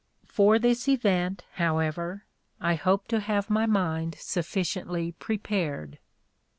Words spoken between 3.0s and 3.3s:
to